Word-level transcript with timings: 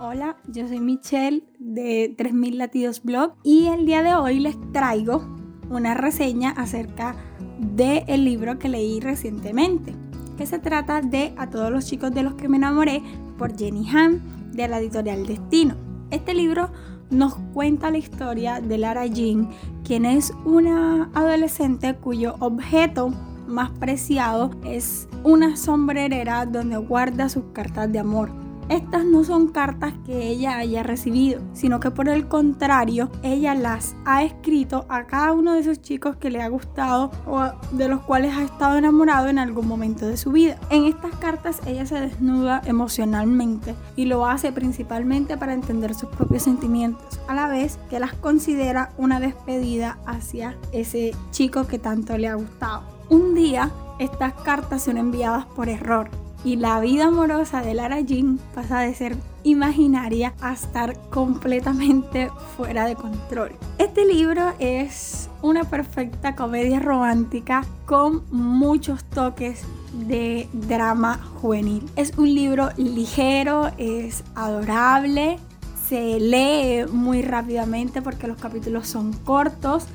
Hola, 0.00 0.36
yo 0.46 0.68
soy 0.68 0.78
Michelle 0.78 1.42
de 1.58 2.14
3000 2.16 2.56
Latidos 2.56 3.02
Blog 3.02 3.32
y 3.42 3.66
el 3.66 3.84
día 3.84 4.04
de 4.04 4.14
hoy 4.14 4.38
les 4.38 4.56
traigo 4.70 5.26
una 5.70 5.94
reseña 5.94 6.50
acerca 6.50 7.16
del 7.58 8.24
libro 8.24 8.60
que 8.60 8.68
leí 8.68 9.00
recientemente, 9.00 9.96
que 10.36 10.46
se 10.46 10.60
trata 10.60 11.00
de 11.00 11.34
A 11.36 11.50
todos 11.50 11.72
los 11.72 11.84
chicos 11.84 12.14
de 12.14 12.22
los 12.22 12.34
que 12.34 12.48
me 12.48 12.58
enamoré 12.58 13.02
por 13.38 13.58
Jenny 13.58 13.90
Han 13.90 14.52
de 14.52 14.68
la 14.68 14.78
editorial 14.78 15.26
Destino. 15.26 15.74
Este 16.12 16.32
libro 16.32 16.70
nos 17.10 17.34
cuenta 17.52 17.90
la 17.90 17.98
historia 17.98 18.60
de 18.60 18.78
Lara 18.78 19.04
Jean, 19.06 19.50
quien 19.82 20.04
es 20.04 20.32
una 20.44 21.10
adolescente 21.12 21.96
cuyo 21.96 22.36
objeto 22.38 23.08
más 23.48 23.70
preciado 23.70 24.52
es 24.64 25.08
una 25.24 25.56
sombrerera 25.56 26.46
donde 26.46 26.76
guarda 26.76 27.28
sus 27.28 27.46
cartas 27.52 27.90
de 27.90 27.98
amor. 27.98 28.37
Estas 28.68 29.06
no 29.06 29.24
son 29.24 29.48
cartas 29.48 29.94
que 30.04 30.28
ella 30.28 30.58
haya 30.58 30.82
recibido, 30.82 31.40
sino 31.54 31.80
que 31.80 31.90
por 31.90 32.06
el 32.06 32.28
contrario, 32.28 33.10
ella 33.22 33.54
las 33.54 33.96
ha 34.04 34.22
escrito 34.22 34.84
a 34.90 35.06
cada 35.06 35.32
uno 35.32 35.54
de 35.54 35.60
esos 35.60 35.80
chicos 35.80 36.16
que 36.16 36.28
le 36.28 36.42
ha 36.42 36.48
gustado 36.48 37.10
o 37.26 37.50
de 37.72 37.88
los 37.88 38.02
cuales 38.02 38.36
ha 38.36 38.42
estado 38.42 38.76
enamorado 38.76 39.28
en 39.28 39.38
algún 39.38 39.66
momento 39.66 40.06
de 40.06 40.18
su 40.18 40.32
vida. 40.32 40.58
En 40.68 40.84
estas 40.84 41.14
cartas 41.16 41.60
ella 41.64 41.86
se 41.86 41.98
desnuda 41.98 42.60
emocionalmente 42.66 43.74
y 43.96 44.04
lo 44.04 44.26
hace 44.26 44.52
principalmente 44.52 45.38
para 45.38 45.54
entender 45.54 45.94
sus 45.94 46.10
propios 46.10 46.42
sentimientos, 46.42 47.20
a 47.26 47.34
la 47.34 47.48
vez 47.48 47.78
que 47.88 48.00
las 48.00 48.12
considera 48.12 48.90
una 48.98 49.18
despedida 49.18 49.98
hacia 50.04 50.58
ese 50.72 51.14
chico 51.30 51.66
que 51.66 51.78
tanto 51.78 52.18
le 52.18 52.28
ha 52.28 52.34
gustado. 52.34 52.82
Un 53.08 53.34
día, 53.34 53.70
estas 53.98 54.34
cartas 54.34 54.82
son 54.82 54.98
enviadas 54.98 55.46
por 55.46 55.70
error 55.70 56.10
y 56.44 56.56
la 56.56 56.80
vida 56.80 57.06
amorosa 57.06 57.62
de 57.62 57.74
Lara 57.74 58.00
Jean 58.00 58.38
pasa 58.54 58.80
de 58.80 58.94
ser 58.94 59.16
imaginaria 59.42 60.34
a 60.40 60.52
estar 60.52 60.98
completamente 61.10 62.30
fuera 62.56 62.86
de 62.86 62.94
control. 62.94 63.52
Este 63.78 64.04
libro 64.04 64.52
es 64.58 65.28
una 65.42 65.64
perfecta 65.64 66.34
comedia 66.36 66.80
romántica 66.80 67.64
con 67.86 68.22
muchos 68.30 69.04
toques 69.04 69.62
de 69.92 70.48
drama 70.52 71.18
juvenil. 71.40 71.88
Es 71.96 72.16
un 72.16 72.34
libro 72.34 72.70
ligero, 72.76 73.70
es 73.78 74.24
adorable, 74.34 75.38
se 75.88 76.20
lee 76.20 76.86
muy 76.90 77.22
rápidamente 77.22 78.02
porque 78.02 78.26
los 78.26 78.36
capítulos 78.36 78.86
son 78.86 79.12
cortos 79.12 79.86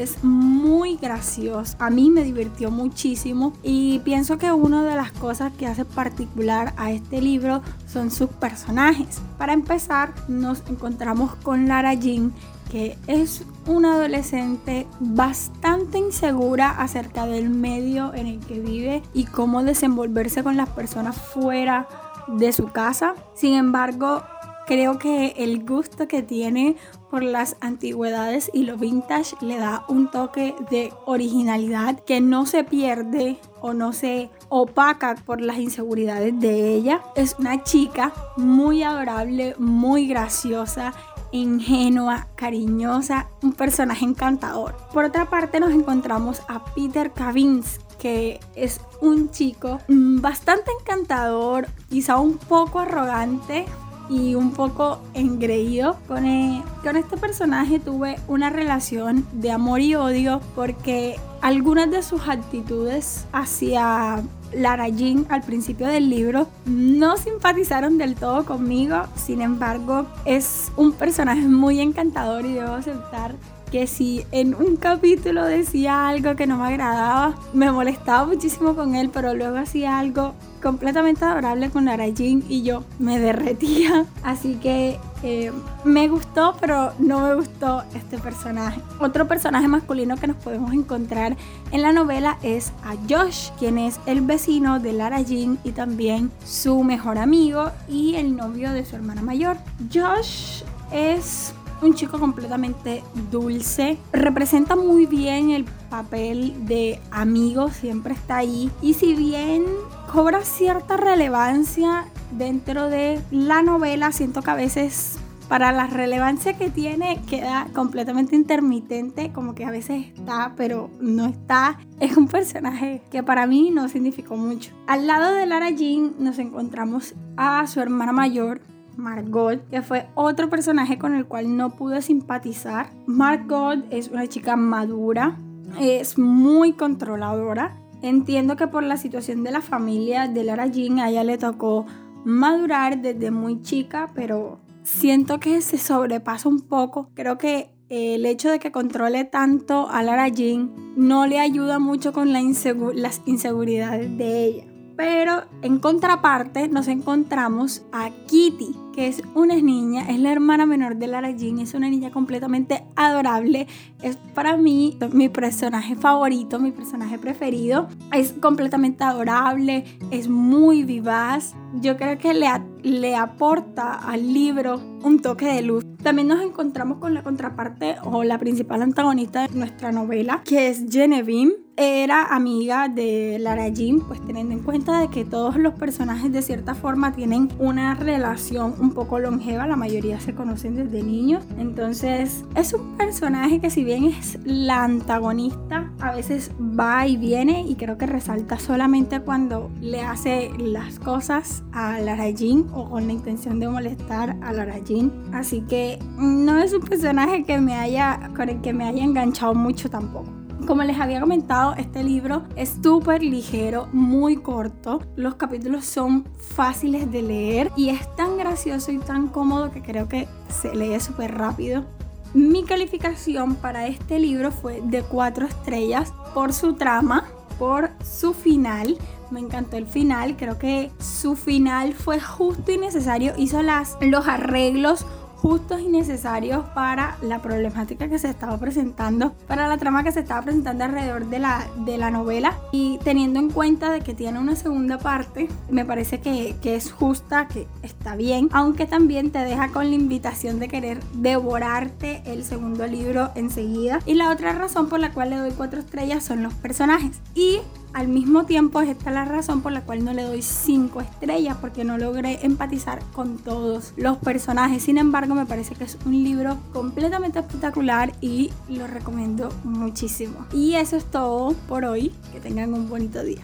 es 0.00 0.22
muy 0.24 0.96
gracioso. 0.96 1.76
A 1.78 1.90
mí 1.90 2.10
me 2.10 2.24
divirtió 2.24 2.70
muchísimo 2.70 3.52
y 3.62 3.98
pienso 4.00 4.38
que 4.38 4.52
una 4.52 4.82
de 4.84 4.96
las 4.96 5.12
cosas 5.12 5.52
que 5.52 5.66
hace 5.66 5.84
particular 5.84 6.72
a 6.76 6.90
este 6.92 7.20
libro 7.20 7.62
son 7.86 8.10
sus 8.10 8.30
personajes. 8.30 9.20
Para 9.38 9.52
empezar, 9.52 10.14
nos 10.28 10.62
encontramos 10.68 11.34
con 11.36 11.68
Lara 11.68 11.94
Jean, 11.94 12.32
que 12.70 12.96
es 13.06 13.44
una 13.66 13.94
adolescente 13.94 14.86
bastante 15.00 15.98
insegura 15.98 16.70
acerca 16.70 17.26
del 17.26 17.50
medio 17.50 18.14
en 18.14 18.26
el 18.26 18.40
que 18.40 18.60
vive 18.60 19.02
y 19.12 19.24
cómo 19.24 19.62
desenvolverse 19.62 20.42
con 20.42 20.56
las 20.56 20.70
personas 20.70 21.16
fuera 21.16 21.86
de 22.28 22.52
su 22.52 22.68
casa. 22.68 23.14
Sin 23.34 23.54
embargo, 23.54 24.22
creo 24.66 24.98
que 24.98 25.34
el 25.38 25.64
gusto 25.64 26.08
que 26.08 26.22
tiene 26.22 26.76
por 27.10 27.22
las 27.22 27.56
antigüedades 27.60 28.50
y 28.54 28.64
lo 28.64 28.76
vintage 28.76 29.36
le 29.40 29.58
da 29.58 29.84
un 29.88 30.10
toque 30.10 30.54
de 30.70 30.92
originalidad 31.04 32.00
que 32.00 32.20
no 32.20 32.46
se 32.46 32.64
pierde 32.64 33.38
o 33.60 33.74
no 33.74 33.92
se 33.92 34.30
opaca 34.48 35.14
por 35.14 35.40
las 35.40 35.58
inseguridades 35.58 36.38
de 36.40 36.74
ella. 36.74 37.02
Es 37.14 37.36
una 37.38 37.62
chica 37.62 38.12
muy 38.36 38.82
adorable, 38.82 39.54
muy 39.58 40.06
graciosa 40.06 40.94
ingenua, 41.32 42.28
cariñosa, 42.36 43.26
un 43.42 43.52
personaje 43.54 44.04
encantador. 44.04 44.76
Por 44.92 45.06
otra 45.06 45.28
parte 45.28 45.58
nos 45.60 45.72
encontramos 45.72 46.42
a 46.46 46.64
Peter 46.74 47.10
Kavins, 47.10 47.80
que 47.98 48.38
es 48.54 48.80
un 49.00 49.30
chico 49.30 49.78
bastante 49.88 50.70
encantador, 50.80 51.66
quizá 51.88 52.18
un 52.18 52.36
poco 52.36 52.80
arrogante, 52.80 53.64
y 54.12 54.34
un 54.34 54.52
poco 54.52 55.00
engreído. 55.14 55.96
Con, 56.06 56.26
eh, 56.26 56.62
con 56.82 56.96
este 56.96 57.16
personaje 57.16 57.80
tuve 57.80 58.16
una 58.28 58.50
relación 58.50 59.26
de 59.32 59.50
amor 59.50 59.80
y 59.80 59.94
odio 59.94 60.40
porque 60.54 61.16
algunas 61.40 61.90
de 61.90 62.02
sus 62.02 62.28
actitudes 62.28 63.26
hacia 63.32 64.22
Lara 64.54 64.88
Jean 64.88 65.26
al 65.28 65.42
principio 65.42 65.86
del 65.86 66.10
libro 66.10 66.48
no 66.66 67.16
simpatizaron 67.16 67.98
del 67.98 68.14
todo 68.14 68.44
conmigo, 68.44 69.02
sin 69.16 69.40
embargo 69.40 70.06
es 70.24 70.72
un 70.76 70.92
personaje 70.92 71.46
muy 71.48 71.80
encantador 71.80 72.44
y 72.44 72.54
debo 72.54 72.72
aceptar 72.72 73.34
que 73.70 73.86
si 73.86 74.26
en 74.32 74.54
un 74.54 74.76
capítulo 74.76 75.46
decía 75.46 76.06
algo 76.06 76.36
que 76.36 76.46
no 76.46 76.58
me 76.58 76.66
agradaba, 76.66 77.34
me 77.54 77.72
molestaba 77.72 78.26
muchísimo 78.26 78.76
con 78.76 78.94
él, 78.94 79.10
pero 79.10 79.32
luego 79.32 79.56
hacía 79.56 79.98
algo 79.98 80.34
completamente 80.62 81.24
adorable 81.24 81.70
con 81.70 81.86
Lara 81.86 82.06
Jean 82.08 82.44
y 82.50 82.62
yo 82.62 82.84
me 82.98 83.18
derretía. 83.18 84.04
Así 84.22 84.56
que 84.56 84.98
eh, 85.22 85.52
me 85.84 86.08
gustó, 86.08 86.56
pero 86.60 86.92
no 86.98 87.20
me 87.20 87.34
gustó 87.34 87.82
este 87.94 88.18
personaje. 88.18 88.80
Otro 88.98 89.28
personaje 89.28 89.68
masculino 89.68 90.16
que 90.16 90.26
nos 90.26 90.36
podemos 90.36 90.72
encontrar 90.72 91.36
en 91.70 91.82
la 91.82 91.92
novela 91.92 92.38
es 92.42 92.72
a 92.84 92.94
Josh, 93.08 93.50
quien 93.58 93.78
es 93.78 94.00
el 94.06 94.20
vecino 94.20 94.80
de 94.80 94.92
Lara 94.92 95.20
Jean 95.20 95.58
y 95.64 95.72
también 95.72 96.30
su 96.44 96.82
mejor 96.82 97.18
amigo 97.18 97.70
y 97.88 98.16
el 98.16 98.36
novio 98.36 98.72
de 98.72 98.84
su 98.84 98.96
hermana 98.96 99.22
mayor. 99.22 99.56
Josh 99.92 100.62
es 100.90 101.54
un 101.82 101.94
chico 101.94 102.18
completamente 102.18 103.02
dulce. 103.30 103.98
Representa 104.12 104.76
muy 104.76 105.06
bien 105.06 105.50
el 105.50 105.64
papel 105.90 106.66
de 106.66 107.00
amigo, 107.10 107.70
siempre 107.70 108.14
está 108.14 108.38
ahí. 108.38 108.70
Y 108.80 108.94
si 108.94 109.14
bien 109.14 109.64
cobra 110.10 110.42
cierta 110.42 110.96
relevancia 110.96 112.06
dentro 112.32 112.88
de 112.88 113.20
la 113.30 113.62
novela, 113.62 114.12
siento 114.12 114.42
que 114.42 114.50
a 114.50 114.54
veces 114.54 115.18
para 115.48 115.70
la 115.70 115.86
relevancia 115.86 116.54
que 116.54 116.70
tiene 116.70 117.20
queda 117.28 117.66
completamente 117.74 118.34
intermitente, 118.34 119.32
como 119.32 119.54
que 119.54 119.66
a 119.66 119.70
veces 119.70 120.06
está, 120.14 120.54
pero 120.56 120.88
no 120.98 121.26
está. 121.26 121.78
Es 122.00 122.16
un 122.16 122.26
personaje 122.26 123.02
que 123.10 123.22
para 123.22 123.46
mí 123.46 123.70
no 123.70 123.88
significó 123.88 124.36
mucho. 124.36 124.72
Al 124.86 125.06
lado 125.06 125.34
de 125.34 125.44
Lara 125.44 125.68
Jean 125.68 126.14
nos 126.18 126.38
encontramos 126.38 127.14
a 127.36 127.66
su 127.66 127.80
hermana 127.80 128.12
mayor, 128.12 128.62
Margot, 128.96 129.68
que 129.68 129.82
fue 129.82 130.06
otro 130.14 130.48
personaje 130.48 130.98
con 130.98 131.14
el 131.14 131.26
cual 131.26 131.54
no 131.54 131.76
pude 131.76 132.00
simpatizar. 132.00 132.90
Margot 133.06 133.84
es 133.90 134.08
una 134.08 134.26
chica 134.28 134.56
madura, 134.56 135.36
es 135.78 136.18
muy 136.18 136.72
controladora. 136.72 137.76
Entiendo 138.00 138.56
que 138.56 138.68
por 138.68 138.82
la 138.82 138.96
situación 138.96 139.44
de 139.44 139.52
la 139.52 139.60
familia 139.60 140.28
de 140.28 140.44
Lara 140.44 140.66
Jean 140.66 140.98
a 140.98 141.10
ella 141.10 141.24
le 141.24 141.38
tocó 141.38 141.86
madurar 142.24 143.02
desde 143.02 143.30
muy 143.30 143.62
chica, 143.62 144.10
pero 144.14 144.60
siento 144.82 145.40
que 145.40 145.60
se 145.60 145.78
sobrepasa 145.78 146.48
un 146.48 146.60
poco. 146.60 147.10
Creo 147.14 147.38
que 147.38 147.70
el 147.88 148.24
hecho 148.24 148.50
de 148.50 148.58
que 148.58 148.72
controle 148.72 149.24
tanto 149.24 149.88
a 149.90 150.02
Lara 150.02 150.28
Jean 150.28 150.72
no 150.96 151.26
le 151.26 151.40
ayuda 151.40 151.78
mucho 151.78 152.12
con 152.12 152.32
las 152.32 153.20
inseguridades 153.26 154.16
de 154.16 154.44
ella. 154.44 154.71
Pero 155.02 155.42
en 155.62 155.80
contraparte 155.80 156.68
nos 156.68 156.86
encontramos 156.86 157.82
a 157.90 158.10
Kitty, 158.28 158.76
que 158.92 159.08
es 159.08 159.20
una 159.34 159.56
niña, 159.56 160.08
es 160.08 160.20
la 160.20 160.30
hermana 160.30 160.64
menor 160.64 160.94
de 160.94 161.08
Lara 161.08 161.32
Jean, 161.32 161.58
es 161.58 161.74
una 161.74 161.90
niña 161.90 162.12
completamente 162.12 162.84
adorable, 162.94 163.66
es 164.00 164.16
para 164.32 164.56
mí 164.56 164.96
mi 165.10 165.28
personaje 165.28 165.96
favorito, 165.96 166.60
mi 166.60 166.70
personaje 166.70 167.18
preferido, 167.18 167.88
es 168.12 168.32
completamente 168.34 169.02
adorable, 169.02 169.84
es 170.12 170.28
muy 170.28 170.84
vivaz, 170.84 171.56
yo 171.80 171.96
creo 171.96 172.16
que 172.18 172.32
le, 172.32 172.46
le 172.84 173.16
aporta 173.16 173.94
al 173.94 174.32
libro 174.32 174.80
un 175.02 175.20
toque 175.20 175.46
de 175.46 175.62
luz. 175.62 175.84
También 176.00 176.28
nos 176.28 176.40
encontramos 176.42 176.98
con 176.98 177.12
la 177.12 177.24
contraparte 177.24 177.96
o 178.04 178.22
la 178.22 178.38
principal 178.38 178.82
antagonista 178.82 179.48
de 179.48 179.54
nuestra 179.56 179.90
novela, 179.90 180.42
que 180.44 180.68
es 180.68 180.84
Genevieve 180.88 181.56
era 181.76 182.34
amiga 182.34 182.88
de 182.88 183.38
Lara 183.40 183.68
Jean, 183.68 184.00
pues 184.00 184.20
teniendo 184.24 184.52
en 184.52 184.60
cuenta 184.60 185.00
de 185.00 185.08
que 185.08 185.24
todos 185.24 185.56
los 185.56 185.74
personajes 185.74 186.30
de 186.32 186.42
cierta 186.42 186.74
forma 186.74 187.12
tienen 187.12 187.48
una 187.58 187.94
relación 187.94 188.74
un 188.78 188.92
poco 188.92 189.18
longeva, 189.18 189.66
la 189.66 189.76
mayoría 189.76 190.20
se 190.20 190.34
conocen 190.34 190.76
desde 190.76 191.02
niños, 191.02 191.44
entonces 191.58 192.44
es 192.54 192.74
un 192.74 192.96
personaje 192.96 193.60
que 193.60 193.70
si 193.70 193.84
bien 193.84 194.04
es 194.04 194.38
la 194.44 194.84
antagonista, 194.84 195.90
a 196.00 196.14
veces 196.14 196.50
va 196.60 197.06
y 197.06 197.16
viene 197.16 197.64
y 197.66 197.74
creo 197.76 197.96
que 197.96 198.06
resalta 198.06 198.58
solamente 198.58 199.20
cuando 199.20 199.70
le 199.80 200.02
hace 200.02 200.50
las 200.58 200.98
cosas 200.98 201.64
a 201.72 201.98
Lara 202.00 202.28
Jean 202.30 202.66
o 202.72 202.90
con 202.90 203.06
la 203.06 203.12
intención 203.12 203.60
de 203.60 203.68
molestar 203.68 204.36
a 204.42 204.52
Lara 204.52 204.78
Jean, 204.78 205.10
así 205.32 205.62
que 205.62 205.98
no 206.18 206.58
es 206.58 206.74
un 206.74 206.82
personaje 206.82 207.44
que 207.44 207.58
me 207.58 207.74
haya, 207.74 208.30
con 208.36 208.48
el 208.48 208.60
que 208.60 208.72
me 208.72 208.84
haya 208.84 209.02
enganchado 209.02 209.54
mucho 209.54 209.88
tampoco. 209.88 210.41
Como 210.66 210.84
les 210.84 211.00
había 211.00 211.20
comentado, 211.20 211.74
este 211.76 212.04
libro 212.04 212.44
es 212.54 212.76
súper 212.82 213.22
ligero, 213.22 213.88
muy 213.92 214.36
corto. 214.36 215.00
Los 215.16 215.34
capítulos 215.34 215.84
son 215.84 216.24
fáciles 216.38 217.10
de 217.10 217.22
leer 217.22 217.72
y 217.76 217.88
es 217.88 218.14
tan 218.14 218.38
gracioso 218.38 218.92
y 218.92 218.98
tan 218.98 219.26
cómodo 219.26 219.72
que 219.72 219.82
creo 219.82 220.08
que 220.08 220.28
se 220.48 220.74
lee 220.74 221.00
súper 221.00 221.36
rápido. 221.36 221.84
Mi 222.32 222.62
calificación 222.64 223.56
para 223.56 223.88
este 223.88 224.20
libro 224.20 224.52
fue 224.52 224.80
de 224.82 225.02
4 225.02 225.46
estrellas 225.46 226.14
por 226.32 226.52
su 226.52 226.74
trama, 226.74 227.24
por 227.58 227.90
su 228.04 228.32
final. 228.32 228.96
Me 229.32 229.40
encantó 229.40 229.76
el 229.76 229.86
final, 229.86 230.36
creo 230.36 230.58
que 230.58 230.92
su 231.00 231.34
final 231.34 231.92
fue 231.92 232.20
justo 232.20 232.70
y 232.70 232.78
necesario. 232.78 233.32
Hizo 233.36 233.62
las, 233.62 233.98
los 234.00 234.28
arreglos 234.28 235.06
justos 235.42 235.80
y 235.80 235.88
necesarios 235.88 236.64
para 236.72 237.16
la 237.20 237.42
problemática 237.42 238.08
que 238.08 238.20
se 238.20 238.28
estaba 238.28 238.56
presentando, 238.58 239.32
para 239.48 239.66
la 239.66 239.76
trama 239.76 240.04
que 240.04 240.12
se 240.12 240.20
estaba 240.20 240.42
presentando 240.42 240.84
alrededor 240.84 241.26
de 241.26 241.40
la, 241.40 241.66
de 241.84 241.98
la 241.98 242.12
novela 242.12 242.56
y 242.70 242.98
teniendo 243.02 243.40
en 243.40 243.50
cuenta 243.50 243.90
de 243.90 244.02
que 244.02 244.14
tiene 244.14 244.38
una 244.38 244.54
segunda 244.54 244.98
parte, 244.98 245.48
me 245.68 245.84
parece 245.84 246.20
que, 246.20 246.54
que 246.62 246.76
es 246.76 246.92
justa, 246.92 247.48
que 247.48 247.66
está 247.82 248.14
bien, 248.14 248.48
aunque 248.52 248.86
también 248.86 249.32
te 249.32 249.40
deja 249.40 249.72
con 249.72 249.90
la 249.90 249.96
invitación 249.96 250.60
de 250.60 250.68
querer 250.68 251.02
devorarte 251.14 252.22
el 252.24 252.44
segundo 252.44 252.86
libro 252.86 253.32
enseguida. 253.34 253.98
Y 254.06 254.14
la 254.14 254.30
otra 254.30 254.52
razón 254.52 254.88
por 254.88 255.00
la 255.00 255.10
cual 255.10 255.30
le 255.30 255.36
doy 255.36 255.50
cuatro 255.50 255.80
estrellas 255.80 256.22
son 256.22 256.44
los 256.44 256.54
personajes. 256.54 257.20
Y 257.34 257.58
al 257.94 258.08
mismo 258.08 258.44
tiempo, 258.44 258.80
esta 258.80 259.10
es 259.10 259.14
la 259.14 259.24
razón 259.24 259.62
por 259.62 259.72
la 259.72 259.82
cual 259.82 260.04
no 260.04 260.12
le 260.12 260.22
doy 260.22 260.42
5 260.42 261.00
estrellas, 261.00 261.56
porque 261.60 261.84
no 261.84 261.98
logré 261.98 262.44
empatizar 262.44 263.02
con 263.12 263.38
todos 263.38 263.92
los 263.96 264.18
personajes. 264.18 264.82
Sin 264.82 264.98
embargo, 264.98 265.34
me 265.34 265.46
parece 265.46 265.74
que 265.74 265.84
es 265.84 265.98
un 266.04 266.24
libro 266.24 266.58
completamente 266.72 267.38
espectacular 267.38 268.12
y 268.20 268.50
lo 268.68 268.86
recomiendo 268.86 269.50
muchísimo. 269.64 270.46
Y 270.52 270.74
eso 270.74 270.96
es 270.96 271.04
todo 271.04 271.54
por 271.68 271.84
hoy. 271.84 272.12
Que 272.32 272.40
tengan 272.40 272.72
un 272.74 272.88
bonito 272.88 273.22
día. 273.22 273.42